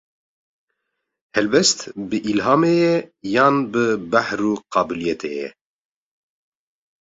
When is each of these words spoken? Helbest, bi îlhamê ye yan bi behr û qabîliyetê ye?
Helbest, 1.35 1.79
bi 2.09 2.17
îlhamê 2.31 2.71
ye 2.81 2.93
yan 3.33 3.55
bi 3.71 3.83
behr 4.11 4.41
û 4.49 4.53
qabîliyetê 4.73 5.29
ye? 5.39 5.49